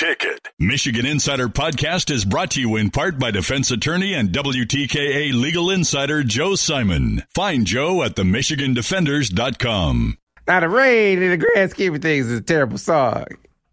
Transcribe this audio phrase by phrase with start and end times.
[0.00, 0.48] The Ticket.
[0.58, 5.70] Michigan Insider Podcast is brought to you in part by defense attorney and WTKA legal
[5.70, 7.22] insider Joe Simon.
[7.34, 10.18] Find Joe at themichigandefenders.com.
[10.46, 13.24] Now, the rain, in the grand scheme of things, is a terrible song.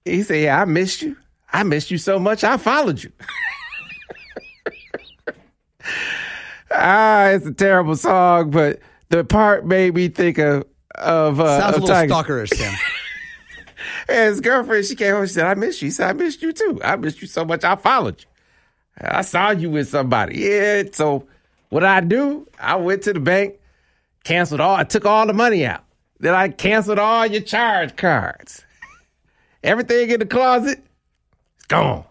[0.06, 1.18] He said, Yeah, I missed you.
[1.52, 3.12] I missed you so much, I followed you.
[6.72, 10.66] ah, it's a terrible song, but the part made me think of
[10.96, 12.14] of uh, Sounds of a little Tiger.
[12.14, 12.76] stalkerish, Sam.
[14.26, 15.26] His girlfriend, she came home.
[15.26, 16.80] She said, "I missed you." He said, "I missed you too.
[16.84, 17.64] I missed you so much.
[17.64, 18.28] I followed you.
[19.02, 20.84] I saw you with somebody." Yeah.
[20.92, 21.28] So
[21.70, 22.48] what I do?
[22.60, 23.56] I went to the bank,
[24.24, 24.76] canceled all.
[24.76, 25.84] I took all the money out.
[26.20, 28.64] Then I canceled all your charge cards.
[29.64, 30.80] Everything in the closet,
[31.58, 32.06] it's gone,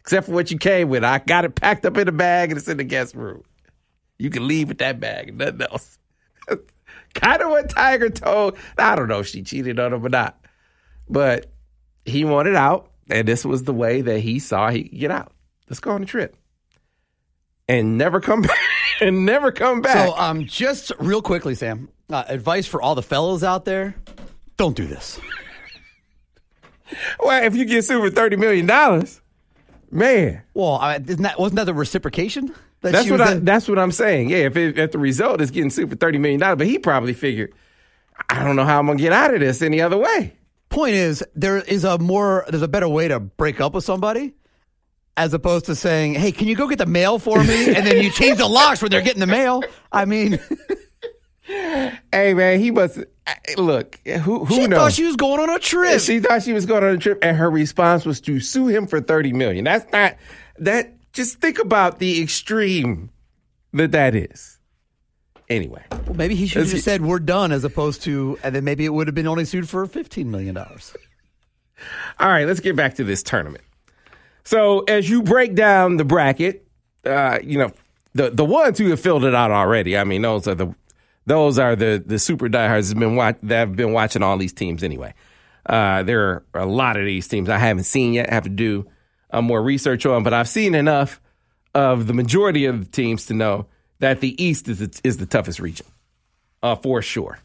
[0.00, 1.04] except for what you came with.
[1.04, 3.42] I got it packed up in a bag and it's in the guest room.
[4.18, 5.98] You can leave with that bag and nothing else.
[7.14, 8.56] kind of what Tiger told.
[8.78, 10.38] I don't know if she cheated on him or not,
[11.12, 11.46] but
[12.04, 15.32] he wanted out, and this was the way that he saw he could get out.
[15.68, 16.36] Let's go on a trip
[17.68, 18.58] and never come back.
[19.00, 20.08] and never come back.
[20.08, 23.94] So, um, just real quickly, Sam, uh, advice for all the fellows out there:
[24.56, 25.20] don't do this.
[27.20, 29.20] well, if you get sued for thirty million dollars,
[29.90, 32.54] man, Well, I, isn't that wasn't that the reciprocation?
[32.80, 33.44] That that's what I, in?
[33.44, 34.30] that's what I'm saying.
[34.30, 36.78] Yeah, if, it, if the result is getting sued for thirty million dollars, but he
[36.78, 37.52] probably figured,
[38.28, 40.34] I don't know how I'm gonna get out of this any other way.
[40.72, 44.34] Point is, there is a more, there's a better way to break up with somebody,
[45.16, 48.02] as opposed to saying, "Hey, can you go get the mail for me?" and then
[48.02, 49.62] you change the locks when they're getting the mail.
[49.92, 50.40] I mean,
[51.44, 53.02] Hey, man, he was
[53.56, 53.98] look.
[54.06, 54.78] Who who she knows?
[54.78, 56.00] thought she was going on a trip.
[56.00, 58.86] She thought she was going on a trip, and her response was to sue him
[58.86, 59.64] for thirty million.
[59.64, 60.16] That's not
[60.58, 60.94] that.
[61.12, 63.10] Just think about the extreme
[63.74, 64.58] that that is.
[65.52, 68.64] Anyway, Well, maybe he should have just said we're done, as opposed to, and then
[68.64, 70.96] maybe it would have been only sued for fifteen million dollars.
[72.18, 73.62] all right, let's get back to this tournament.
[74.44, 76.66] So, as you break down the bracket,
[77.04, 77.70] uh, you know
[78.14, 79.98] the the ones who have filled it out already.
[79.98, 80.74] I mean, those are the
[81.26, 84.38] those are the the super diehards that have been watch, that have been watching all
[84.38, 85.12] these teams anyway.
[85.66, 88.30] Uh, there are a lot of these teams I haven't seen yet.
[88.30, 88.88] Have to do
[89.30, 91.20] uh, more research on, but I've seen enough
[91.74, 93.66] of the majority of the teams to know
[94.02, 95.86] that the East is the, is the toughest region,
[96.60, 97.38] uh, for sure.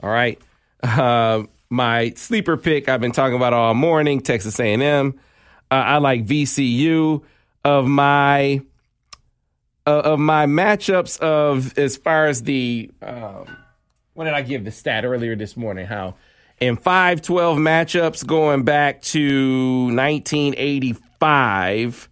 [0.00, 0.38] All right.
[0.82, 5.18] Uh, my sleeper pick I've been talking about all morning, Texas A&M.
[5.70, 7.22] Uh, I like VCU
[7.64, 8.60] of my
[9.86, 13.56] uh, of my matchups of as far as the um,
[14.12, 15.86] what did I give the stat earlier this morning?
[15.86, 16.16] How
[16.60, 22.10] in 5-12 matchups going back to 1985,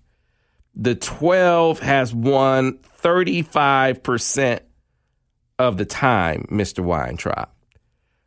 [0.75, 4.61] the 12 has won 35%
[5.59, 6.81] of the time, Mr.
[6.81, 7.49] Weintraub.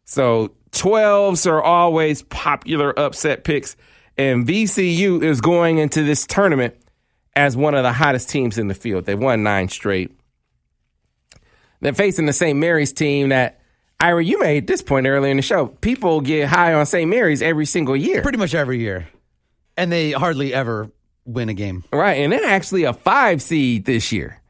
[0.06, 3.76] So 12s are always popular upset picks,
[4.18, 6.76] and VCU is going into this tournament
[7.36, 9.06] as one of the hottest teams in the field.
[9.06, 10.12] They won nine straight.
[11.80, 12.58] They're facing the St.
[12.58, 13.60] Mary's team that,
[14.00, 15.68] Ira, you made this point earlier in the show.
[15.68, 17.10] People get high on St.
[17.10, 18.22] Mary's every single year.
[18.22, 19.08] Pretty much every year,
[19.76, 20.92] and they hardly ever
[21.26, 21.84] win a game.
[21.92, 24.42] Right, and they're actually a five seed this year.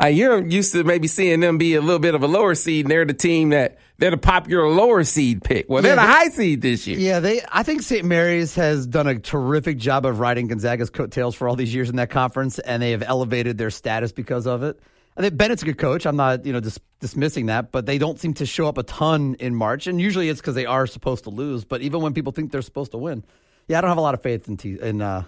[0.00, 2.86] Like you're used to maybe seeing them be a little bit of a lower seed,
[2.86, 5.66] and they're the team that they're the popular lower seed pick.
[5.68, 6.98] Well, they're Yeah, the they- high seed this year.
[6.98, 7.42] Yeah, they.
[7.52, 8.04] I think St.
[8.04, 11.96] Mary's has done a terrific job of riding Gonzaga's coattails for all these years in
[11.96, 14.80] that conference, and they have elevated their status because of it.
[15.18, 16.06] I think Bennett's a good coach.
[16.06, 18.82] I'm not, you know, dis- dismissing that, but they don't seem to show up a
[18.84, 21.64] ton in March, and usually it's because they are supposed to lose.
[21.64, 23.22] But even when people think they're supposed to win,
[23.68, 25.24] yeah, I don't have a lot of faith in T- in uh,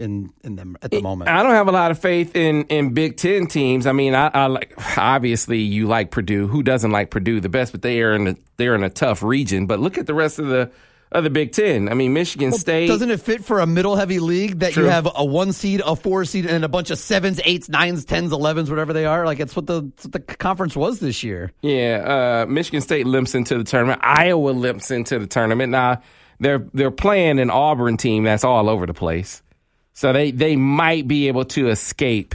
[0.00, 1.30] in in them at the moment.
[1.30, 3.86] I don't have a lot of faith in in Big Ten teams.
[3.86, 6.48] I mean, I, I like obviously you like Purdue.
[6.48, 7.72] Who doesn't like Purdue the best?
[7.72, 9.66] But they are in a, they're in a tough region.
[9.66, 10.70] But look at the rest of the
[11.12, 11.88] of the Big Ten.
[11.88, 12.86] I mean, Michigan State.
[12.86, 14.84] Doesn't it fit for a middle heavy league that True.
[14.84, 18.04] you have a one seed, a four seed, and a bunch of sevens, eights, nines,
[18.04, 19.26] tens, elevens, whatever they are?
[19.26, 21.52] Like it's what the it's what the conference was this year.
[21.62, 24.00] Yeah, uh, Michigan State limps into the tournament.
[24.02, 25.70] Iowa limps into the tournament.
[25.70, 26.00] Now
[26.38, 29.42] they're they're playing an Auburn team that's all over the place,
[29.92, 32.34] so they they might be able to escape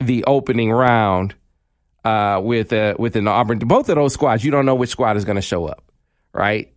[0.00, 1.34] the opening round
[2.04, 3.58] uh, with uh, with an Auburn.
[3.58, 5.84] Both of those squads, you don't know which squad is going to show up,
[6.32, 6.72] right?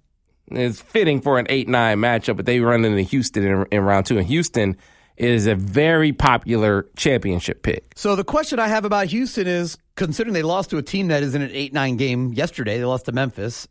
[0.47, 4.05] It's fitting for an 8 9 matchup, but they run into Houston in, in round
[4.05, 4.17] two.
[4.17, 4.77] And Houston
[5.15, 7.93] is a very popular championship pick.
[7.95, 11.23] So the question I have about Houston is considering they lost to a team that
[11.23, 13.67] is in an 8 9 game yesterday, they lost to Memphis,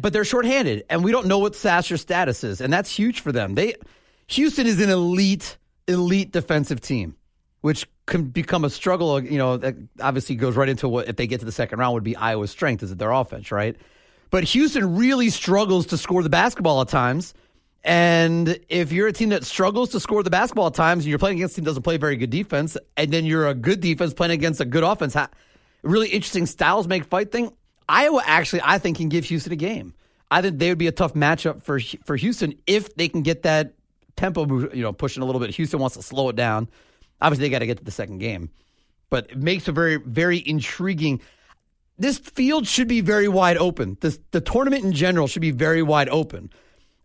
[0.00, 3.32] but they're shorthanded, and we don't know what Sasser's status is, and that's huge for
[3.32, 3.54] them.
[3.54, 3.74] They
[4.28, 5.56] Houston is an elite,
[5.86, 7.16] elite defensive team,
[7.60, 9.22] which can become a struggle.
[9.22, 11.94] You know, that obviously goes right into what if they get to the second round
[11.94, 13.76] would be Iowa's strength is it their offense, right?
[14.30, 17.34] But Houston really struggles to score the basketball at times.
[17.84, 21.20] And if you're a team that struggles to score the basketball at times and you're
[21.20, 23.80] playing against a team that doesn't play very good defense, and then you're a good
[23.80, 25.16] defense playing against a good offense,
[25.82, 27.52] really interesting styles make fight thing.
[27.88, 29.94] Iowa actually, I think, can give Houston a game.
[30.30, 33.44] I think they would be a tough matchup for for Houston if they can get
[33.44, 33.74] that
[34.16, 35.50] tempo, you know, pushing a little bit.
[35.54, 36.68] Houston wants to slow it down.
[37.20, 38.50] Obviously, they got to get to the second game,
[39.10, 41.20] but it makes a very, very intriguing.
[41.98, 43.96] This field should be very wide open.
[44.00, 46.50] This, the tournament in general should be very wide open.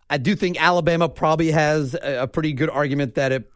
[0.10, 3.50] I do think Alabama probably has a, a pretty good argument that it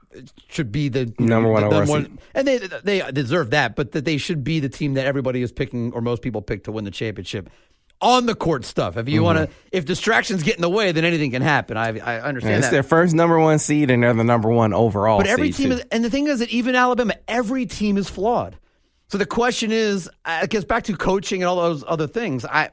[0.47, 4.17] should be the number one, the, one and they they deserve that, but that they
[4.17, 6.91] should be the team that everybody is picking or most people pick to win the
[6.91, 7.49] championship
[8.01, 8.97] on the court stuff.
[8.97, 9.23] If you mm-hmm.
[9.23, 11.77] want to, if distractions get in the way, then anything can happen.
[11.77, 12.71] I, I understand yeah, it's that.
[12.71, 15.17] their first number one seed, and they're the number one overall.
[15.17, 15.77] But every team too.
[15.77, 18.57] is, and the thing is that even Alabama, every team is flawed.
[19.07, 22.43] So the question is, it gets back to coaching and all those other things.
[22.43, 22.71] I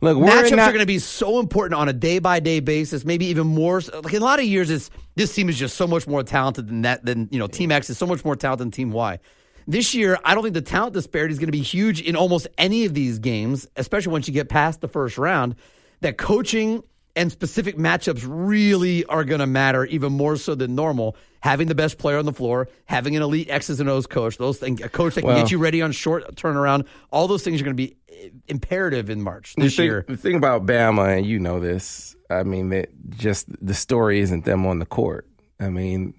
[0.00, 3.04] look matchups not, are going to be so important on a day by day basis.
[3.04, 3.80] Maybe even more.
[3.80, 6.68] Like in a lot of years, it's this team is just so much more talented
[6.68, 7.04] than that.
[7.04, 9.18] Than you know, Team X is so much more talented than Team Y.
[9.66, 12.46] This year, I don't think the talent disparity is going to be huge in almost
[12.56, 15.56] any of these games, especially once you get past the first round.
[16.02, 16.84] That coaching
[17.16, 21.16] and specific matchups really are going to matter even more so than normal.
[21.40, 24.58] Having the best player on the floor, having an elite X's and O's coach, those
[24.58, 27.60] things, a coach that can well, get you ready on short turnaround, all those things
[27.60, 30.04] are going to be eh, imperative in March this the thing, year.
[30.06, 34.44] The thing about Bama, and you know this, I mean, that just the story isn't
[34.44, 35.26] them on the court.
[35.58, 36.14] I mean,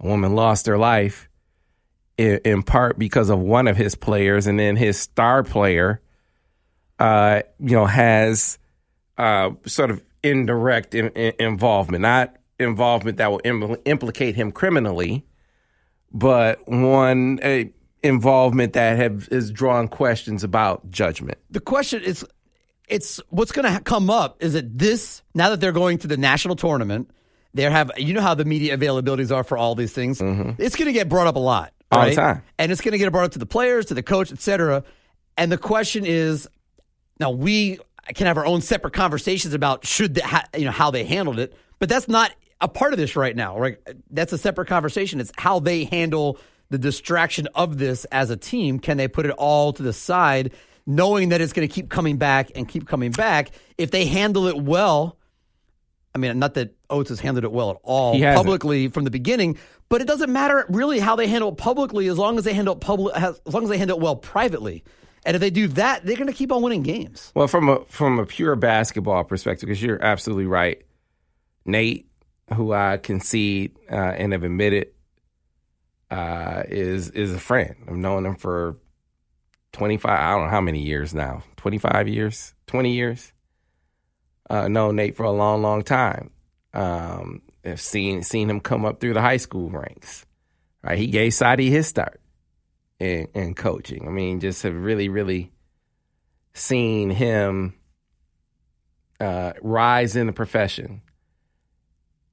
[0.00, 1.28] a woman lost her life
[2.18, 6.00] in, in part because of one of his players, and then his star player,
[6.98, 8.58] uh, you know, has
[9.18, 15.24] uh, sort of indirect in, in involvement, not involvement that will Im- implicate him criminally,
[16.12, 17.38] but one
[18.02, 21.38] involvement that have, has drawn questions about judgment.
[21.50, 22.24] The question is,
[22.88, 26.16] it's what's going to come up is that this now that they're going to the
[26.16, 27.10] national tournament,
[27.52, 30.20] they have you know how the media availabilities are for all these things.
[30.20, 30.62] Mm-hmm.
[30.62, 32.10] It's going to get brought up a lot all right?
[32.10, 34.32] the time, and it's going to get brought up to the players, to the coach,
[34.32, 34.84] etc.
[35.36, 36.48] And the question is,
[37.20, 37.78] now we
[38.14, 41.54] can have our own separate conversations about should the, you know how they handled it,
[41.78, 43.58] but that's not a part of this right now.
[43.58, 43.78] Right?
[44.10, 45.20] That's a separate conversation.
[45.20, 46.38] It's how they handle
[46.70, 48.78] the distraction of this as a team.
[48.78, 50.52] Can they put it all to the side,
[50.86, 53.50] knowing that it's going to keep coming back and keep coming back?
[53.78, 55.16] If they handle it well,
[56.14, 59.58] I mean, not that Oats has handled it well at all publicly from the beginning,
[59.88, 62.74] but it doesn't matter really how they handle it publicly as long as they handle
[62.74, 64.84] it public, as long as they handle it well privately.
[65.24, 67.32] And if they do that, they're going to keep on winning games.
[67.34, 70.84] Well, from a from a pure basketball perspective, because you're absolutely right,
[71.64, 72.08] Nate,
[72.54, 74.88] who I concede uh, and have admitted
[76.10, 77.74] uh, is is a friend.
[77.88, 78.76] I've known him for
[79.72, 80.20] twenty five.
[80.20, 81.42] I don't know how many years now.
[81.56, 83.32] Twenty five years, twenty years.
[84.48, 86.30] Uh, known Nate for a long, long time.
[86.72, 90.24] Um, have seen seen him come up through the high school ranks.
[90.82, 92.20] Right, he gave Sadi his start
[93.00, 94.06] in, in coaching.
[94.06, 95.50] I mean, just have really, really
[96.54, 97.74] seen him
[99.18, 101.02] uh, rise in the profession.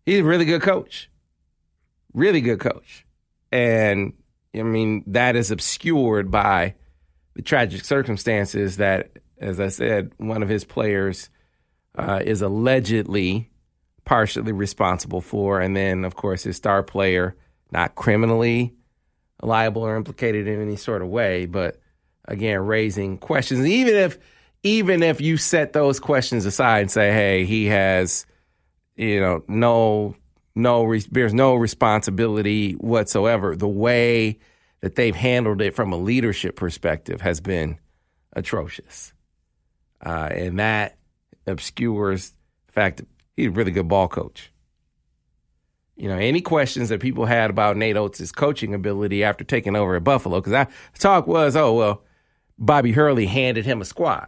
[0.06, 1.10] He's a really good coach,
[2.13, 3.06] really good coach,
[3.52, 4.13] and
[4.56, 6.75] I mean that is obscured by
[7.36, 11.30] the tragic circumstances that, as I said, one of his players
[11.98, 13.50] uh, is allegedly
[14.06, 17.36] partially responsible for, and then of course his star player
[17.72, 18.74] not criminally
[19.42, 21.78] liable or implicated in any sort of way, but
[22.26, 23.66] again, raising questions.
[23.66, 24.18] Even if
[24.64, 28.26] even if you set those questions aside and say, "Hey, he has,
[28.96, 30.16] you know, no,
[30.56, 34.40] no, there's no responsibility whatsoever," the way
[34.80, 37.78] that they've handled it from a leadership perspective has been
[38.34, 39.14] atrocious,
[40.06, 40.98] uh, and that
[41.46, 42.34] obscures
[42.68, 43.02] the fact
[43.36, 44.52] he's a really good ball coach.
[45.96, 49.96] You know, any questions that people had about Nate Oats' coaching ability after taking over
[49.96, 50.42] at Buffalo?
[50.42, 52.04] Because the talk was, oh well,
[52.58, 54.28] Bobby Hurley handed him a squad,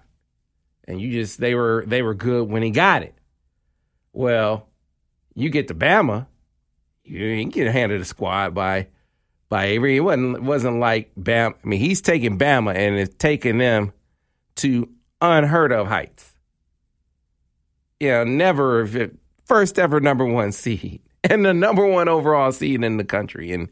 [0.87, 3.15] and you just they were they were good when he got it.
[4.13, 4.67] Well,
[5.33, 6.27] you get to Bama,
[7.03, 8.87] you didn't get handed a squad by
[9.49, 9.97] by Avery.
[9.97, 11.55] It wasn't wasn't like Bam.
[11.63, 13.93] I mean, he's taking Bama and it's taking them
[14.57, 14.89] to
[15.21, 16.34] unheard of heights.
[18.05, 18.87] You know, never
[19.45, 23.69] first ever number one seed and the number one overall seed in the country, and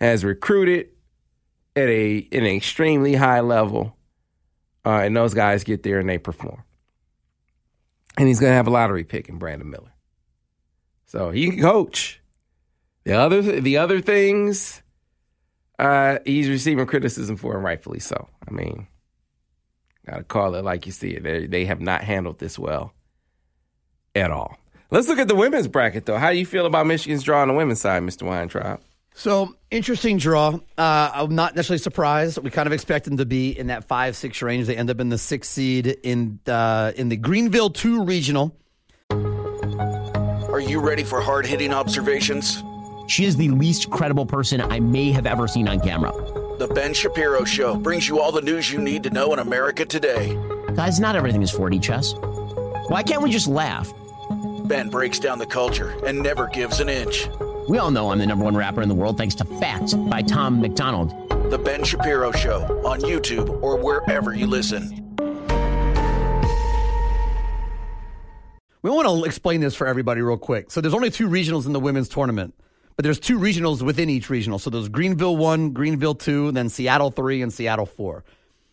[0.00, 0.88] has recruited
[1.76, 3.96] at a an extremely high level.
[4.84, 6.62] Uh, and those guys get there and they perform.
[8.16, 9.92] And he's going to have a lottery pick in Brandon Miller.
[11.04, 12.22] So he can coach.
[13.04, 14.82] The other the other things,
[15.78, 18.28] uh, he's receiving criticism for, and rightfully so.
[18.46, 18.86] I mean,
[20.06, 21.22] gotta call it like you see it.
[21.22, 22.92] They, they have not handled this well
[24.20, 24.56] at all.
[24.90, 26.16] Let's look at the women's bracket, though.
[26.16, 28.22] How do you feel about Michigan's draw on the women's side, Mr.
[28.22, 28.80] Weintraub?
[29.14, 30.60] So interesting draw.
[30.78, 32.38] Uh, I'm not necessarily surprised.
[32.38, 34.66] We kind of expect them to be in that five six range.
[34.66, 38.56] They end up in the sixth seed in uh, in the Greenville two regional.
[39.10, 42.62] Are you ready for hard hitting observations?
[43.08, 46.12] She is the least credible person I may have ever seen on camera.
[46.58, 49.84] The Ben Shapiro Show brings you all the news you need to know in America
[49.84, 50.34] today.
[50.74, 52.14] Guys, not everything is 4D chess.
[52.88, 53.92] Why can't we just laugh?
[54.68, 57.26] Ben breaks down the culture and never gives an inch.
[57.68, 60.20] We all know I'm the number one rapper in the world thanks to Facts by
[60.20, 61.10] Tom McDonald.
[61.50, 65.16] The Ben Shapiro Show on YouTube or wherever you listen.
[68.82, 70.70] We want to explain this for everybody real quick.
[70.70, 72.54] So there's only two regionals in the women's tournament,
[72.94, 74.58] but there's two regionals within each regional.
[74.58, 78.22] So there's Greenville 1, Greenville 2, then Seattle 3 and Seattle 4.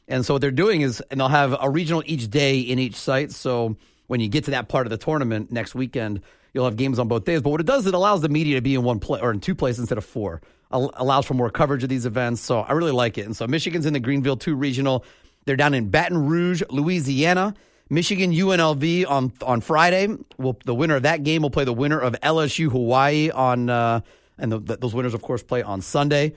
[0.09, 2.95] And so what they're doing is and they'll have a regional each day in each
[2.95, 3.31] site.
[3.31, 6.21] So when you get to that part of the tournament next weekend,
[6.55, 7.41] You'll have games on both days.
[7.41, 9.41] But what it does, it allows the media to be in one place or in
[9.41, 10.41] two places instead of four.
[10.71, 12.41] allows for more coverage of these events.
[12.41, 13.25] So I really like it.
[13.25, 15.03] And so Michigan's in the Greenville 2 regional.
[15.43, 17.55] They're down in Baton Rouge, Louisiana.
[17.89, 20.07] Michigan UNLV on on Friday.
[20.37, 23.99] Will the winner of that game will play the winner of LSU Hawaii on uh,
[24.37, 26.33] and the, the, those winners of course play on Sunday.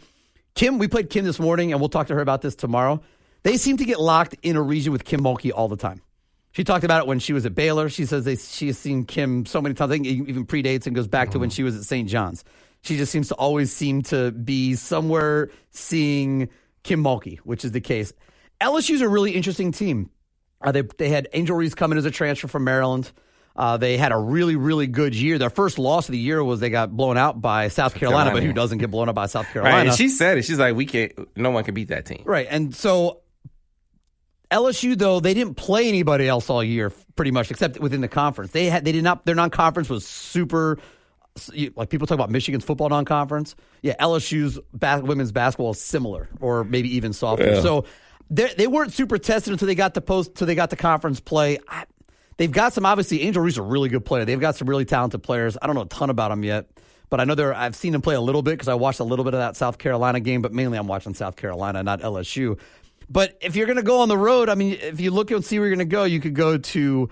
[0.55, 3.01] Kim, we played Kim this morning, and we'll talk to her about this tomorrow.
[3.45, 6.03] They seem to get locked in a region with Kim Mulkey all the time.
[6.53, 7.89] She talked about it when she was at Baylor.
[7.89, 9.91] She says they, she has seen Kim so many times.
[9.91, 12.09] I think even predates and goes back to when she was at St.
[12.09, 12.45] John's.
[12.83, 16.49] She just seems to always seem to be somewhere seeing
[16.85, 18.13] Kim Mulkey, which is the case.
[18.61, 20.11] LSU's a really interesting team.
[20.61, 23.13] Uh, they they had Angel Reese coming as a transfer from Maryland.
[23.55, 25.37] Uh, they had a really, really good year.
[25.37, 28.41] Their first loss of the year was they got blown out by South Carolina, Carolina
[28.41, 29.77] but who doesn't get blown out by South Carolina?
[29.77, 30.45] Right, and she said it.
[30.45, 32.23] She's like, we can't, no one can beat that team.
[32.25, 32.47] Right.
[32.49, 33.23] And so
[34.51, 38.53] LSU though they didn't play anybody else all year, pretty much, except within the conference.
[38.53, 40.79] They had they did not their non conference was super.
[41.77, 43.95] Like people talk about Michigan's football non conference, yeah.
[44.01, 47.55] LSU's bas- women's basketball is similar, or maybe even softer.
[47.55, 47.61] Yeah.
[47.61, 47.85] So
[48.31, 51.59] they weren't super tested until they got to post, until they got to conference play.
[51.69, 51.85] I,
[52.37, 53.23] they've got some obviously.
[53.23, 54.25] Angel Reese a really good player.
[54.25, 55.57] They've got some really talented players.
[55.61, 56.67] I don't know a ton about them yet,
[57.09, 57.55] but I know they're.
[57.55, 59.57] I've seen them play a little bit because I watched a little bit of that
[59.57, 62.59] South Carolina game, but mainly I'm watching South Carolina, not LSU.
[63.11, 65.45] But if you're going to go on the road, I mean, if you look and
[65.45, 67.09] see where you're going to go, you could go to,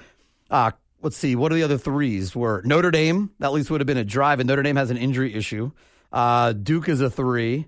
[0.51, 0.71] uh,
[1.03, 2.37] let's see, what are the other threes?
[2.37, 4.91] Were Notre Dame, that at least would have been a drive, and Notre Dame has
[4.91, 5.71] an injury issue.
[6.13, 7.67] Uh, Duke is a three.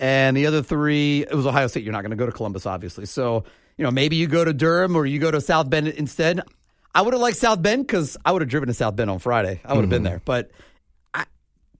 [0.00, 1.84] And the other three, it was Ohio State.
[1.84, 3.04] You're not going to go to Columbus, obviously.
[3.04, 3.44] So,
[3.76, 6.40] you know, maybe you go to Durham or you go to South Bend instead.
[6.94, 9.18] I would have liked South Bend because I would have driven to South Bend on
[9.18, 9.60] Friday.
[9.62, 9.90] I would have mm-hmm.
[9.90, 10.22] been there.
[10.24, 10.52] But
[11.12, 11.26] I,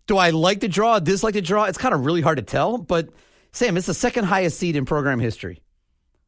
[0.06, 1.64] do I like the draw, dislike the draw?
[1.64, 2.76] It's kind of really hard to tell.
[2.76, 3.08] But
[3.52, 5.62] Sam, it's the second highest seed in program history.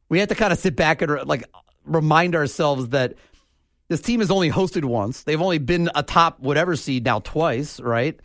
[0.09, 1.43] We have to kind of sit back and like
[1.85, 3.15] remind ourselves that
[3.89, 5.23] this team has only hosted once.
[5.23, 8.19] They've only been a top whatever seed now twice, right?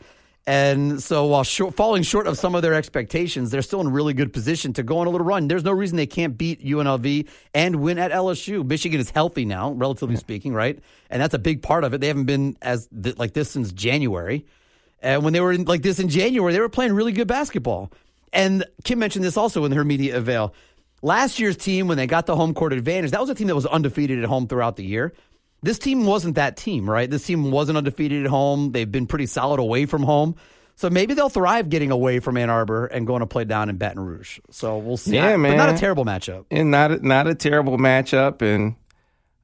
[0.49, 4.15] And so while short, falling short of some of their expectations, they're still in really
[4.15, 5.47] good position to go on a little run.
[5.47, 8.67] There's no reason they can't beat UNLV and win at LSU.
[8.67, 10.79] Michigan is healthy now, relatively speaking, right?
[11.11, 12.01] And that's a big part of it.
[12.01, 14.47] They haven't been as th- like this since January.
[15.01, 17.93] And when they were in, like this in January, they were playing really good basketball.
[18.33, 20.55] And Kim mentioned this also in her media avail.
[21.03, 23.55] Last year's team, when they got the home court advantage, that was a team that
[23.55, 25.13] was undefeated at home throughout the year.
[25.63, 27.09] This team wasn't that team, right?
[27.11, 28.73] This team wasn't undefeated at home.
[28.73, 30.37] They've been pretty solid away from home.
[30.77, 33.79] So maybe they'll thrive getting away from Ann Arbor and going to play down in
[33.79, 34.39] Baton Rouge.
[34.51, 35.17] So we'll see.
[35.17, 35.57] Yeah, man.
[35.57, 36.45] But not a terrible matchup.
[36.53, 38.43] And not not a terrible matchup.
[38.43, 38.77] And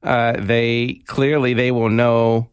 [0.01, 2.49] uh, they clearly they will know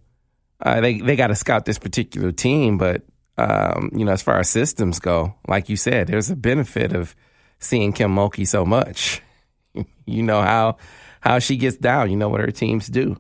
[0.61, 2.77] uh, they they got to scout this particular team.
[2.77, 3.03] But
[3.39, 7.15] um, you know, as far as systems go, like you said, there's a benefit of
[7.63, 9.23] seeing Kim Mulkey so much.
[10.07, 10.77] you know how
[11.21, 12.11] how she gets down.
[12.11, 13.17] You know what her teams do,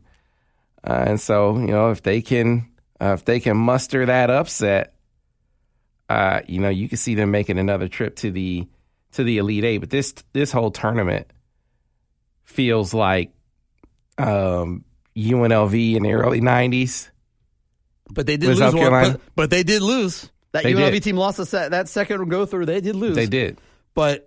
[0.85, 2.69] uh, and so you know if they can
[3.01, 4.95] uh, if they can muster that upset,
[6.09, 8.69] uh, you know you can see them making another trip to the
[9.13, 9.79] to the Elite Eight.
[9.79, 11.33] But this this whole tournament
[12.45, 13.33] feels like
[14.19, 14.85] um,
[15.17, 17.09] UNLV in the early '90s.
[18.11, 18.91] But they did lose one.
[18.91, 20.29] But, but, they did lose.
[20.51, 21.03] That they UNLV did.
[21.03, 22.67] team lost a, that second go through.
[22.67, 23.17] They did lose.
[23.17, 23.59] They did.
[23.95, 24.27] But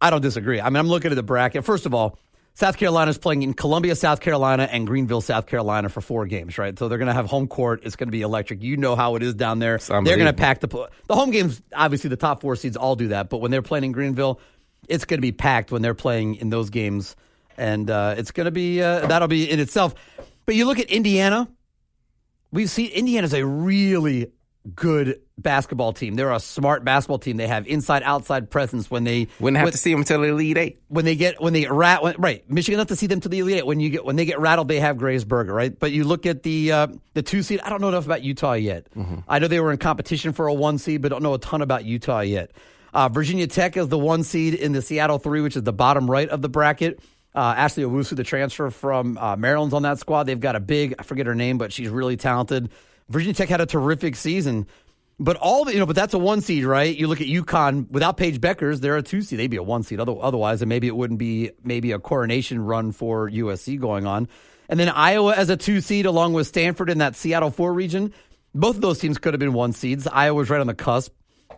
[0.00, 0.60] I don't disagree.
[0.60, 1.64] I mean, I'm looking at the bracket.
[1.64, 2.18] First of all,
[2.54, 6.58] South Carolina is playing in Columbia, South Carolina, and Greenville, South Carolina for four games,
[6.58, 6.76] right?
[6.76, 7.82] So they're going to have home court.
[7.84, 8.64] It's going to be electric.
[8.64, 9.78] You know how it is down there.
[10.04, 10.66] They're going to pack the
[11.06, 11.62] the home games.
[11.72, 14.40] Obviously, the top four seeds all do that, but when they're playing in Greenville,
[14.88, 17.14] it's going to be packed when they're playing in those games,
[17.56, 19.94] and uh, it's going to be uh, that'll be in itself.
[20.44, 21.48] But you look at Indiana.
[22.50, 24.32] We've seen Indiana's a really
[24.74, 26.14] good basketball team.
[26.14, 27.36] They're a smart basketball team.
[27.36, 30.28] They have inside outside presence when they Wouldn't have when- to see them until the
[30.28, 30.82] Elite Eight.
[30.88, 32.48] when they get when they get rat when, right.
[32.50, 33.66] Michigan have to see them to the elite Eight.
[33.66, 35.78] when you get when they get rattled they have Grace Berger right?
[35.78, 37.60] But you look at the uh, the two seed.
[37.62, 38.86] I don't know enough about Utah yet.
[39.28, 41.62] I know they were in competition for a one seed but don't know a ton
[41.62, 42.50] about Utah yet.
[42.92, 46.10] Uh, Virginia Tech is the one seed in the Seattle three which is the bottom
[46.10, 47.00] right of the bracket.
[47.34, 50.24] Uh, Ashley Owusu the transfer from uh, Maryland's on that squad.
[50.24, 52.70] They've got a big I forget her name but she's really talented
[53.08, 54.66] Virginia Tech had a terrific season
[55.20, 56.96] but all the, you know, but that's a one seed, right?
[56.96, 59.38] You look at UConn without Paige Bueckers, they're a two seed.
[59.38, 62.64] They'd be a one seed other, otherwise, and maybe it wouldn't be maybe a coronation
[62.64, 64.28] run for USC going on.
[64.68, 68.12] And then Iowa as a two seed, along with Stanford in that Seattle four region.
[68.54, 70.06] Both of those teams could have been one seeds.
[70.06, 71.12] Iowa's right on the cusp.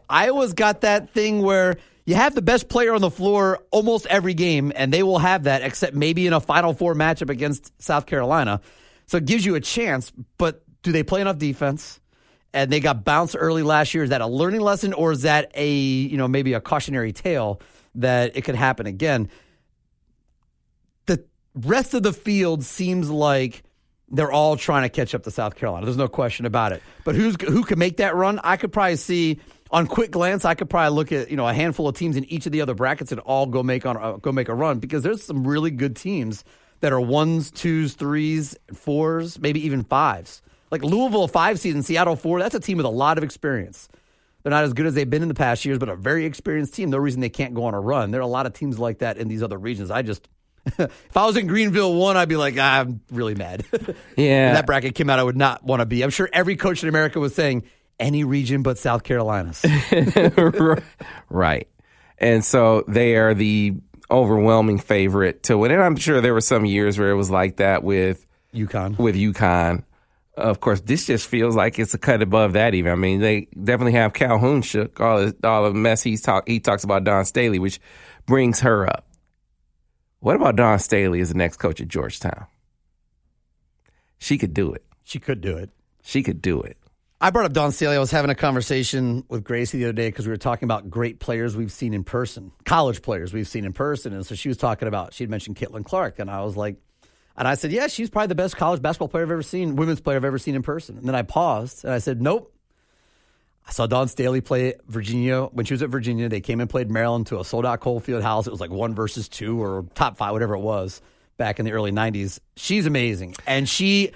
[0.09, 1.77] Iowa's got that thing where
[2.07, 5.45] you have the best player on the floor almost every game, and they will have
[5.45, 8.61] that, except maybe in a Final Four matchup against South Carolina.
[9.07, 12.01] So it gives you a chance, but do they play enough defense?
[12.53, 14.05] and they got bounced early last year.
[14.05, 17.61] Is that a learning lesson or is that a, you know, maybe a cautionary tale
[17.97, 19.31] that it could happen again?
[21.07, 23.63] The rest of the field seems like
[24.09, 25.87] they're all trying to catch up to South Carolina.
[25.87, 26.83] There's no question about it.
[27.05, 28.41] But who's who can make that run?
[28.43, 29.39] I could probably see
[29.71, 30.45] on quick glance.
[30.45, 32.61] I could probably look at you know a handful of teams in each of the
[32.61, 35.47] other brackets and all go make on uh, go make a run because there's some
[35.47, 36.43] really good teams
[36.81, 40.43] that are ones, twos, threes, fours, maybe even fives.
[40.71, 42.39] Like Louisville, five seed, and Seattle four.
[42.39, 43.89] That's a team with a lot of experience.
[44.43, 46.75] They're not as good as they've been in the past years, but a very experienced
[46.75, 46.91] team.
[46.91, 48.11] No reason they can't go on a run.
[48.11, 49.91] There are a lot of teams like that in these other regions.
[49.91, 50.29] I just,
[50.79, 53.65] if I was in Greenville one, I'd be like, ah, I'm really mad.
[54.17, 54.55] Yeah.
[54.55, 56.03] That bracket came out, I would not want to be.
[56.03, 57.65] I'm sure every coach in America was saying
[57.99, 59.65] any region but South Carolina's.
[61.29, 61.69] right.
[62.19, 63.75] And so they are the
[64.11, 65.71] overwhelming favorite to win.
[65.71, 68.99] And I'm sure there were some years where it was like that with UConn.
[68.99, 69.85] with UConn.
[70.41, 72.75] Of course, this just feels like it's a cut above that.
[72.75, 76.49] Even I mean, they definitely have Calhoun shook all the, all the mess he's talk.
[76.49, 77.81] He talks about Dawn Staley, which
[78.27, 79.07] brings her up.
[80.21, 82.47] What about Dawn Staley as the next coach at Georgetown?
[84.19, 84.85] She could do it.
[85.03, 85.71] She could do it.
[86.03, 86.77] She could do it.
[87.23, 87.97] I brought up Dawn Staley.
[87.97, 90.89] I was having a conversation with Gracie the other day because we were talking about
[90.89, 94.15] great players we've seen in person, college players we've seen in person.
[94.15, 96.19] And so she was talking about, she'd mentioned Caitlin Clark.
[96.19, 96.77] And I was like,
[97.41, 99.99] and I said, yeah, she's probably the best college basketball player I've ever seen, women's
[99.99, 100.99] player I've ever seen in person.
[100.99, 102.55] And then I paused and I said, nope.
[103.67, 106.29] I saw Dawn Staley play Virginia when she was at Virginia.
[106.29, 108.47] They came and played Maryland to a sold out Cole Field House.
[108.47, 111.01] It was like one versus two or top five, whatever it was
[111.39, 112.41] back in the early 90s.
[112.57, 113.37] She's amazing.
[113.47, 114.13] And she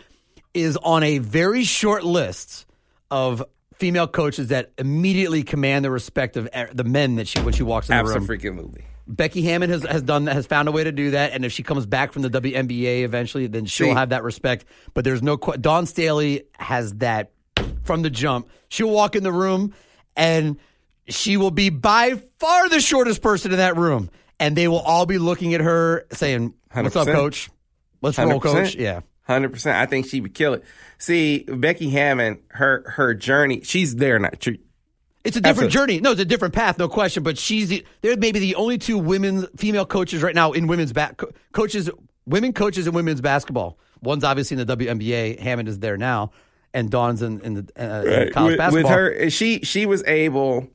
[0.52, 2.66] is on a very short list
[3.10, 3.42] of
[3.76, 7.88] female coaches that immediately command the respect of the men that she when she walks
[7.88, 8.16] in the room.
[8.16, 8.84] Absolutely.
[9.06, 11.52] Becky Hammon has, has done that, has found a way to do that, and if
[11.52, 14.64] she comes back from the WNBA eventually, then she'll See- have that respect.
[14.94, 17.32] But there's no que- Dawn Staley has that
[17.82, 18.48] from the jump.
[18.68, 19.74] She'll walk in the room,
[20.16, 20.56] and
[21.08, 25.04] she will be by far the shortest person in that room, and they will all
[25.06, 27.14] be looking at her saying, "What's up, 100%.
[27.14, 27.50] coach?
[28.00, 29.00] Let's roll, coach." Yeah.
[29.26, 29.76] Hundred percent.
[29.78, 30.64] I think she would kill it.
[30.98, 34.30] See, Becky Hammon, her her journey, she's there now.
[35.24, 35.94] It's a different Absolutely.
[35.96, 36.00] journey.
[36.02, 37.22] No, it's a different path, no question.
[37.22, 40.92] But she's the, they're maybe the only two women, female coaches right now in women's
[40.92, 41.88] back co- coaches,
[42.26, 43.78] women coaches in women's basketball.
[44.02, 45.38] One's obviously in the WNBA.
[45.40, 46.30] Hammon is there now,
[46.74, 48.82] and Dawn's in, in the uh, in college with, basketball.
[48.82, 50.68] with her, she she was able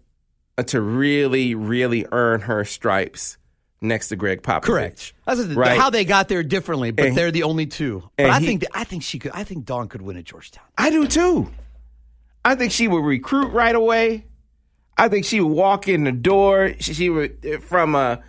[0.58, 3.38] uh, to really, really earn her stripes
[3.82, 4.64] next to Gregg Popovich.
[4.64, 5.14] Correct.
[5.26, 5.78] That's Right.
[5.78, 8.10] how they got there differently, but And- they're the only two.
[8.18, 9.32] But I he- think I think she could.
[9.36, 10.66] I think Dawn could win at Georgetown.
[10.76, 11.52] I do too.
[12.44, 14.26] I think she would recruit right away.
[15.00, 16.74] I think she would walk in the door.
[16.80, 18.22] She, she would uh, from a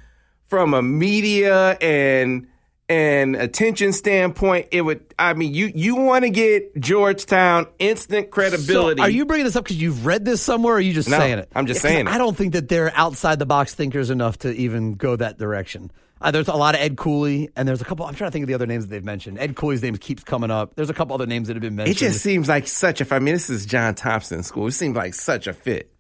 [0.46, 2.46] from a media and
[2.88, 4.68] and attention standpoint.
[4.72, 5.14] It would.
[5.18, 9.00] I mean, you you want to get Georgetown instant credibility.
[9.00, 11.08] So are you bringing this up because you've read this somewhere, or are you just
[11.08, 11.50] No, saying it?
[11.54, 12.10] I'm just Yeah, saying it.
[12.12, 15.90] I don't think that they're outside the box thinkers enough to even go that direction.
[16.22, 18.04] Uh, there's a lot of Ed Cooley, and there's a couple.
[18.04, 19.38] I'm trying to think of the other names that they've mentioned.
[19.38, 20.74] Ed Cooley's name keeps coming up.
[20.74, 21.96] There's a couple other names that have been mentioned.
[21.96, 23.14] It just seems like such a.
[23.14, 24.66] I mean, this is John Thompson school.
[24.66, 25.90] It seems like such a fit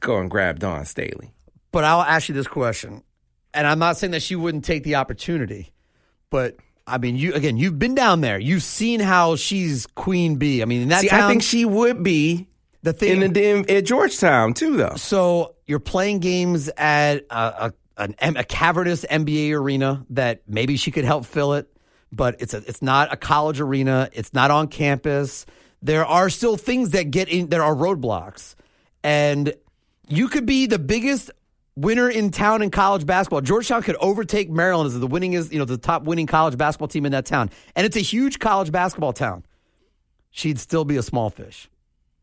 [0.00, 1.32] to go and grab Dawn Staley.
[1.72, 3.02] but I'll ask you this question,
[3.52, 5.72] and I'm not saying that she wouldn't take the opportunity,
[6.30, 6.56] but
[6.86, 8.38] I mean, you again, you've been down there.
[8.38, 10.62] You've seen how she's queen bee.
[10.62, 12.46] I mean, in that See, town, I think she would be
[12.82, 14.94] the thing in the at Georgetown too, though.
[14.96, 20.92] So you're playing games at a, a, an, a cavernous NBA arena that maybe she
[20.92, 21.68] could help fill it,
[22.12, 24.08] but it's a, it's not a college arena.
[24.12, 25.44] It's not on campus.
[25.82, 27.48] There are still things that get in.
[27.48, 28.54] There are roadblocks,
[29.02, 29.52] and
[30.08, 31.30] you could be the biggest
[31.76, 33.40] winner in town in college basketball.
[33.40, 37.06] Georgetown could overtake Maryland as the winningest, you know, the top winning college basketball team
[37.06, 39.44] in that town, and it's a huge college basketball town.
[40.30, 41.68] She'd still be a small fish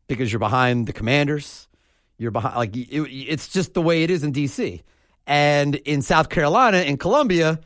[0.06, 1.68] because you're behind the Commanders.
[2.16, 4.82] You're behind, like it, it's just the way it is in DC.
[5.26, 7.60] And in South Carolina, in Columbia,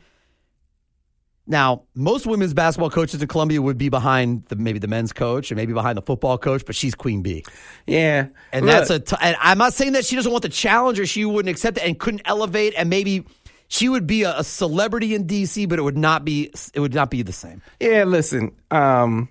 [1.49, 5.51] now most women's basketball coaches in Columbia would be behind the, maybe the men's coach
[5.51, 7.43] and maybe behind the football coach, but she's Queen Bee.
[7.87, 8.99] Yeah, And Look, that's a.
[8.99, 11.77] T- and I'm not saying that she doesn't want the challenge or she wouldn't accept
[11.77, 13.25] it and couldn't elevate and maybe
[13.67, 16.51] she would be a, a celebrity in DC, but it would not be.
[16.73, 17.61] It would not be the same.
[17.79, 18.55] Yeah, listen.
[18.71, 19.29] Um,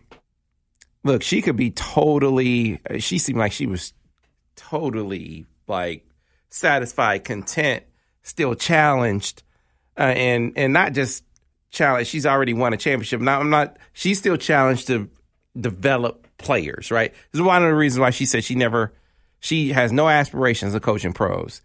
[1.05, 2.81] look, she could be totally.
[2.99, 3.93] She seemed like she was
[4.55, 6.07] totally like
[6.51, 7.83] satisfied, content,
[8.23, 9.43] still challenged,
[9.97, 11.25] uh, and and not just
[11.71, 12.11] challenged.
[12.11, 13.21] She's already won a championship.
[13.21, 13.79] Now I'm not.
[13.93, 15.09] She's still challenged to
[15.59, 16.91] develop players.
[16.91, 17.13] Right.
[17.13, 18.93] This is one of the reasons why she said she never.
[19.41, 21.63] She has no aspirations of coaching pros,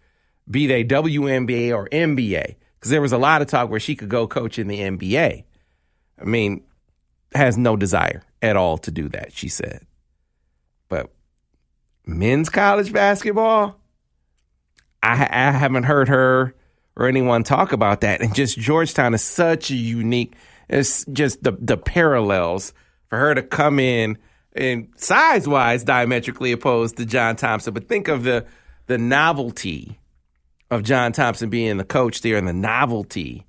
[0.48, 4.08] be they WNBA or NBA, because there was a lot of talk where she could
[4.08, 5.44] go coach in the NBA.
[6.20, 6.62] I mean,
[7.34, 9.84] has no desire at all to do that, she said.
[10.88, 11.10] But
[12.06, 13.80] men's college basketball,
[15.02, 16.54] I, I haven't heard her
[16.96, 18.20] or anyone talk about that.
[18.20, 20.34] And just Georgetown is such a unique,
[20.68, 22.72] it's just the, the parallels
[23.08, 24.18] for her to come in
[24.54, 27.74] and size wise diametrically opposed to John Thompson.
[27.74, 28.46] But think of the
[28.86, 29.98] the novelty
[30.70, 33.46] of John Thompson being the coach there and the novelty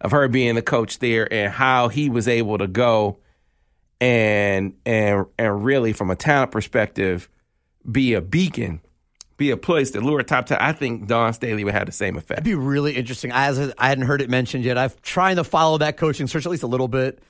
[0.00, 3.18] of her being the coach there and how he was able to go
[4.00, 7.28] and and and really from a talent perspective
[7.90, 8.80] be a beacon,
[9.38, 12.16] be a place to lure top to I think Dawn Staley would have the same
[12.16, 12.28] effect.
[12.28, 13.30] That'd be really interesting.
[13.32, 14.76] As I hadn't heard it mentioned yet.
[14.76, 17.22] I've trying to follow that coaching search at least a little bit,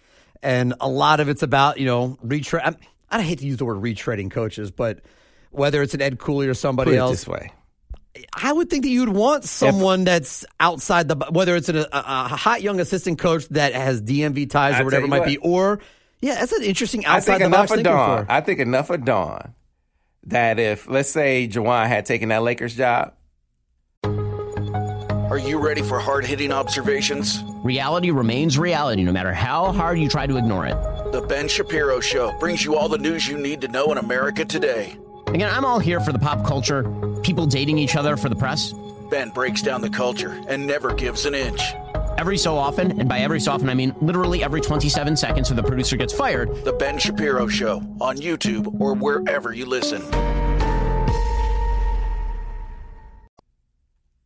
[0.42, 2.76] and a lot of it's about you know retread.
[3.10, 5.00] I hate to use the word retreading coaches, but
[5.50, 7.52] whether it's an Ed Cooley or somebody Put it else, this way.
[8.34, 12.28] I would think that you'd want someone that's outside the whether it's a, a, a
[12.28, 15.28] hot young assistant coach that has DMV ties I or whatever it might what.
[15.28, 15.80] be, or
[16.20, 18.26] yeah, that's an interesting I outside think the box enough of Dawn.
[18.26, 18.32] for.
[18.32, 19.54] I think enough of Dawn
[20.24, 23.14] that if let's say Juwan had taken that Lakers job,
[24.04, 27.42] Are you ready for hard hitting observations?
[27.62, 30.74] Reality remains reality no matter how hard you try to ignore it.
[31.12, 34.44] The Ben Shapiro Show brings you all the news you need to know in America
[34.44, 34.96] today.
[35.26, 36.84] Again, I'm all here for the pop culture,
[37.22, 38.72] people dating each other for the press.
[39.10, 41.60] Ben breaks down the culture and never gives an inch.
[42.18, 45.54] Every so often, and by every so often I mean literally every 27 seconds, so
[45.54, 46.64] the producer gets fired.
[46.64, 50.02] The Ben Shapiro Show on YouTube or wherever you listen.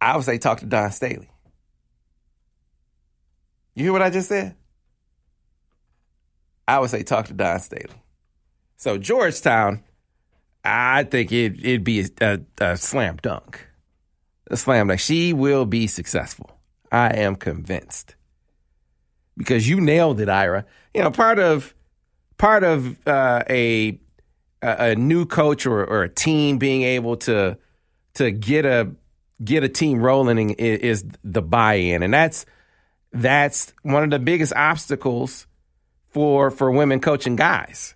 [0.00, 1.28] I would say talk to Dawn Staley.
[3.74, 4.57] You hear what I just said?
[6.66, 8.02] I would say talk to Dawn Staley.
[8.78, 9.83] So Georgetown,
[10.64, 13.66] I think it, it'd be a, a slam dunk.
[14.46, 14.98] A slam dunk.
[14.98, 16.51] She will be successful.
[16.92, 18.14] I am convinced.
[19.37, 20.66] Because you nailed it, Ira.
[20.94, 21.74] You know, part of
[22.37, 23.98] part of uh, a,
[24.61, 27.57] a new coach or, or a team being able to
[28.14, 28.90] to get a
[29.42, 32.44] get a team rolling is, is the buy-in, and that's
[33.12, 35.46] that's one of the biggest obstacles
[36.09, 37.94] for for women coaching guys.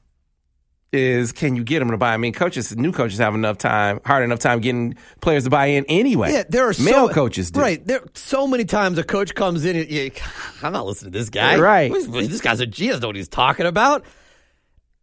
[0.93, 2.15] Is can you get them to buy?
[2.15, 5.67] I mean, coaches, new coaches have enough time, hard enough time getting players to buy
[5.67, 6.33] in anyway.
[6.33, 7.61] Yeah, there are male so, coaches do.
[7.61, 7.85] Right.
[7.85, 10.13] There so many times a coach comes in and you,
[10.63, 11.59] I'm not listening to this guy.
[11.59, 11.93] Right.
[11.93, 12.87] This guy's a G.
[12.87, 14.05] Doesn't know what he's talking about.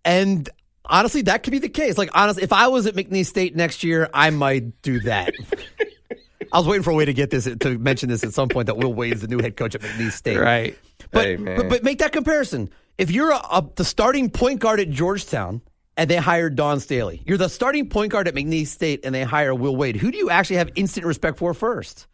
[0.05, 0.49] And
[0.85, 1.97] honestly, that could be the case.
[1.97, 5.33] Like honestly, if I was at McNeese State next year, I might do that.
[6.53, 8.67] I was waiting for a way to get this to mention this at some point
[8.67, 10.37] that Will Wade is the new head coach at McNeese State.
[10.37, 10.77] Right.
[11.11, 12.69] But, Hey, but but make that comparison.
[12.97, 15.61] If you're a, a, the starting point guard at Georgetown
[15.97, 19.23] and they hired Dawn Staley, you're the starting point guard at McNeese State and they
[19.23, 19.95] hire Will Wade.
[19.95, 22.07] Who do you actually have instant respect for first?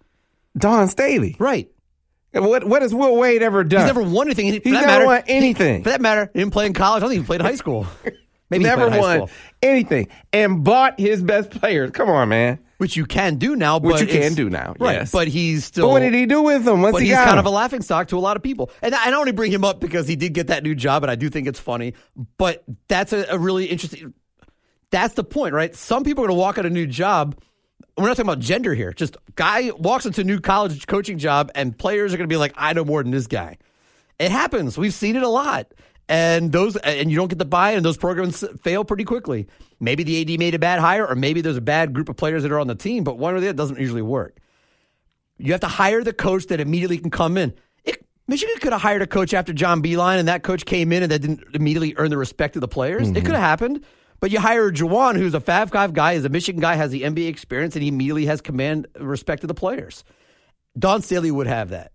[0.57, 1.35] Dawn Staley.
[1.39, 1.69] Right.
[2.31, 3.81] What what has Will Wade ever done?
[3.81, 4.47] He's never won anything.
[4.47, 5.83] For He's that never matter, won anything.
[5.83, 6.99] For that matter, he didn't play in college.
[6.99, 7.87] I don't think he played in high school.
[8.51, 9.29] Maybe he never played in high won school,
[9.63, 11.91] anything and bought his best players.
[11.91, 12.59] Come on, man.
[12.79, 13.77] Which you can do now.
[13.77, 14.93] Which but you can do now, right?
[14.93, 15.11] yes.
[15.11, 15.87] But he's still.
[15.87, 17.49] But what did he do with them once But he he's got kind of a
[17.49, 18.71] laughing stock to a lot of people.
[18.81, 21.11] And I I only bring him up because he did get that new job, and
[21.11, 21.93] I do think it's funny.
[22.37, 24.13] But that's a, a really interesting.
[24.91, 25.75] That's the point, right?
[25.75, 27.37] Some people are going to walk at a new job.
[27.97, 28.93] We're not talking about gender here.
[28.93, 32.37] Just guy walks into a new college coaching job, and players are going to be
[32.37, 33.57] like, "I know more than this guy."
[34.19, 34.77] It happens.
[34.77, 35.73] We've seen it a lot.
[36.09, 39.47] And those and you don't get the buy and those programs fail pretty quickly.
[39.79, 42.41] Maybe the AD made a bad hire, or maybe there's a bad group of players
[42.41, 44.39] that are on the team, but one or the other doesn't usually work.
[45.37, 47.53] You have to hire the coach that immediately can come in.
[47.85, 51.03] It, Michigan could have hired a coach after John Beilein, and that coach came in
[51.03, 53.07] and that didn't immediately earn the respect of the players.
[53.07, 53.33] It could mm-hmm.
[53.33, 53.85] have happened.
[54.19, 57.03] But you hire Juwan, who's a Fab Five guy, is a Michigan guy, has the
[57.03, 60.03] NBA experience, and he immediately has command respect of the players.
[60.77, 61.91] Dawn Staley would have that.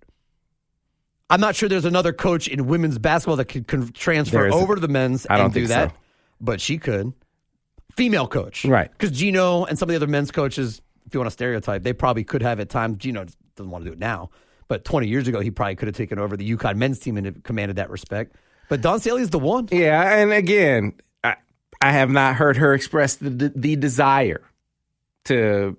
[1.31, 4.81] I'm not sure there's another coach in women's basketball that could con- transfer over to
[4.81, 5.97] the men's I don't and do that, so.
[6.41, 7.13] but she could.
[7.97, 8.91] Female coach, Right.
[8.91, 11.93] Because Geno and some of the other men's coaches, if you want to stereotype, they
[11.93, 12.97] probably could have at times.
[12.99, 13.25] Geno
[13.57, 14.31] doesn't want to do it now,
[14.69, 17.43] but 20 years ago, he probably could have taken over the UConn men's team and
[17.45, 18.35] commanded that respect.
[18.69, 19.69] But Dawn Staley is the one.
[19.71, 21.37] Yeah, and again, I,
[21.81, 24.43] I have not heard her express the the desire
[25.27, 25.77] to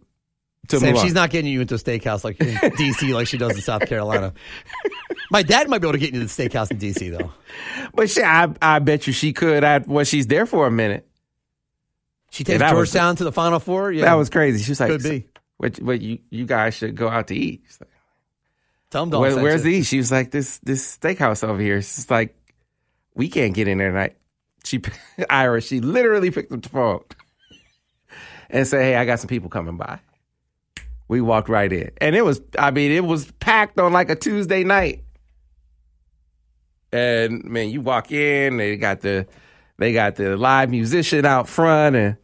[0.69, 3.55] to Sam, she's not getting you into a steakhouse like in DC, like she does
[3.55, 4.33] in South Carolina.
[5.31, 7.31] My dad might be able to get you to the steakhouse in DC, though.
[7.93, 9.63] But she, I, I bet you she could.
[9.63, 11.07] I, well, she's there for a minute.
[12.31, 13.91] She takes that was- to the Final Four.
[13.91, 14.63] Yeah, That was crazy.
[14.63, 15.25] She was like, Could be.
[15.57, 17.63] What, what you, you guys should go out to eat.
[17.65, 17.89] She's like,
[18.91, 19.83] Tell 'em Dawn Where, where's the?
[19.83, 21.77] She was like, this this steakhouse over here.
[21.77, 22.35] It's just like,
[23.13, 24.17] we can't get in there tonight.
[24.63, 24.81] She,
[25.29, 27.03] Ira, she literally picked up the phone
[28.49, 29.99] and said, hey, I got some people coming by.
[31.07, 31.91] We walked right in.
[31.99, 35.03] And it was, I mean, it was packed on like a Tuesday night.
[36.91, 39.27] And man, you walk in, they got the
[39.77, 42.17] they got the live musician out front and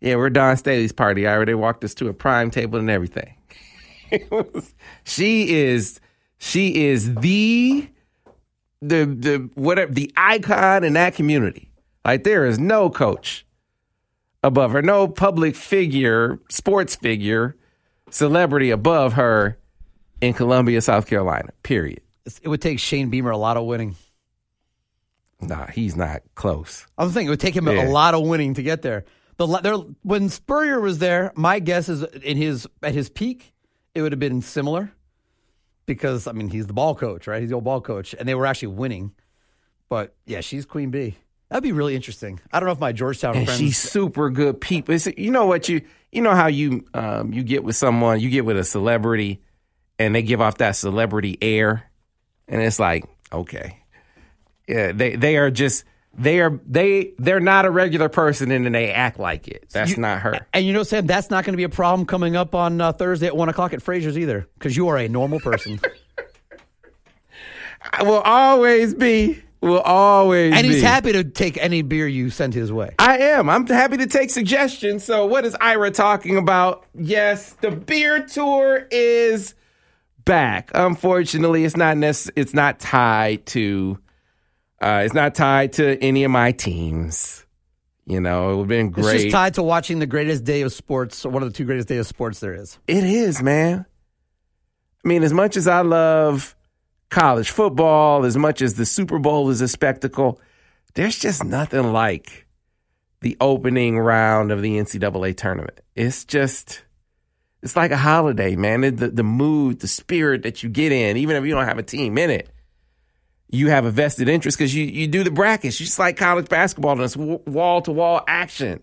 [0.00, 1.28] yeah, we're Dawn Staley's party.
[1.28, 3.36] I already walked us to a prime table and everything.
[5.04, 6.00] She is
[6.38, 7.88] she is the
[8.82, 11.70] the the whatever the icon in that community.
[12.04, 13.46] Like there is no coach
[14.42, 17.56] above her, no public figure, sports figure,
[18.12, 19.58] celebrity above her
[20.20, 21.50] in Columbia, South Carolina.
[21.62, 22.00] Period.
[22.42, 23.96] It would take Shane Beamer a lot of winning.
[25.40, 26.86] Nah, he's not close.
[26.96, 27.88] I'm thinking it would take him Yeah.
[27.88, 29.04] a lot of winning to get there.
[29.38, 33.52] The there, when Spurrier was there, my guess is in his at his peak,
[33.94, 34.92] it would have been similar
[35.86, 37.40] because I mean he's the ball coach, right?
[37.40, 39.12] He's the old ball coach, and they were actually winning.
[39.88, 41.16] But yeah, she's Queen Bee.
[41.52, 42.40] That'd be really interesting.
[42.50, 43.60] I don't know if my Georgetown and friends.
[43.60, 44.94] she's super good people.
[44.94, 48.30] It's, you know what you you know how you um, you get with someone, you
[48.30, 49.42] get with a celebrity,
[49.98, 51.90] and they give off that celebrity air,
[52.48, 53.82] and it's like okay,
[54.66, 55.84] yeah, they they are just
[56.14, 59.66] they are they they're not a regular person, and then they act like it.
[59.72, 60.46] That's not her.
[60.54, 62.80] and you know, what Sam, that's not going to be a problem coming up on
[62.80, 65.78] uh, Thursday at one o'clock at Fraser's either, because you are a normal person,
[67.92, 69.42] I will always be.
[69.62, 70.82] Will always and he's be.
[70.82, 72.94] happy to take any beer you send his way.
[72.98, 73.48] I am.
[73.48, 75.04] I'm happy to take suggestions.
[75.04, 76.84] So, what is Ira talking about?
[76.94, 79.54] Yes, the beer tour is
[80.24, 80.72] back.
[80.74, 81.96] Unfortunately, it's not
[82.34, 83.98] It's not tied to.
[84.80, 87.46] Uh, it's not tied to any of my teams.
[88.04, 89.20] You know, it would have been It's great.
[89.22, 92.00] just tied to watching the greatest day of sports, one of the two greatest days
[92.00, 92.80] of sports there is.
[92.88, 93.86] It is, man.
[95.04, 96.56] I mean, as much as I love
[97.12, 100.40] college football, as much as the Super Bowl is a spectacle,
[100.94, 102.46] there's just nothing like
[103.20, 105.80] the opening round of the NCAA tournament.
[105.94, 106.82] It's just,
[107.62, 108.80] it's like a holiday, man.
[108.80, 111.84] The, the mood, the spirit that you get in, even if you don't have a
[111.84, 112.48] team in it,
[113.48, 115.78] you have a vested interest because you, you do the brackets.
[115.78, 118.82] You just like college basketball and it's wall to wall action.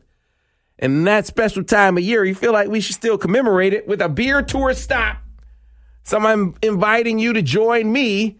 [0.77, 4.01] And that special time of year, you feel like we should still commemorate it with
[4.01, 5.17] a beer tour stop.
[6.09, 8.39] So I'm inviting you to join me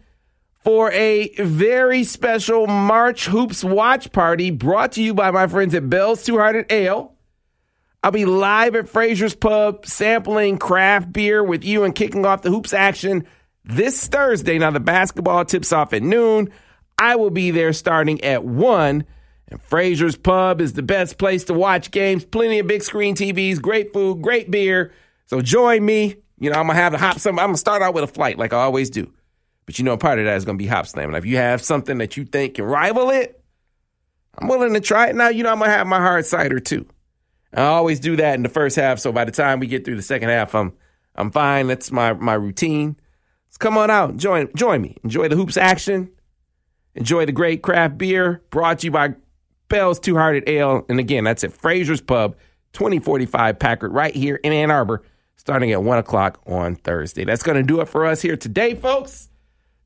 [0.63, 5.87] for a very special March Hoops watch party brought to you by my friends at
[5.87, 7.13] Bell's Two Hearted Ale.
[8.01, 12.49] I'll be live at Fraser's Pub sampling craft beer with you and kicking off the
[12.49, 13.27] hoops action
[13.63, 14.57] this Thursday.
[14.57, 16.49] Now, the basketball tips off at noon.
[16.97, 19.05] I will be there starting at 1.
[19.49, 22.25] And Fraser's Pub is the best place to watch games.
[22.25, 24.91] Plenty of big screen TVs, great food, great beer.
[25.27, 26.15] So join me.
[26.39, 27.37] You know, I'm gonna have to hop some.
[27.37, 29.11] I'm gonna start out with a flight like I always do.
[29.65, 31.15] But you know, part of that is gonna be hop slamming.
[31.15, 33.43] If you have something that you think can rival it,
[34.37, 35.15] I'm willing to try it.
[35.15, 36.87] Now, you know, I'm gonna have my hard cider too.
[37.53, 38.99] I always do that in the first half.
[38.99, 40.73] So by the time we get through the second half, I'm
[41.15, 41.67] I'm fine.
[41.67, 42.95] That's my my routine.
[43.49, 46.09] So come on out, join join me, enjoy the hoops action,
[46.95, 49.15] enjoy the great craft beer brought to you by
[49.67, 50.85] Bell's Two Hearted Ale.
[50.87, 52.35] And again, that's at Fraser's Pub,
[52.73, 55.03] 2045 Packard, right here in Ann Arbor,
[55.49, 57.25] starting at 1 o'clock on Thursday.
[57.25, 59.29] That's going to do it for us here today, folks.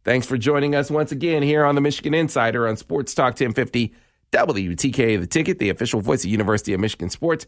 [0.03, 3.93] Thanks for joining us once again here on the Michigan Insider on Sports Talk 1050
[4.33, 7.47] WTK, the ticket, the official voice of University of Michigan Sports